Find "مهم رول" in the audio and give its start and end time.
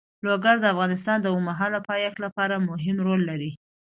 2.69-3.21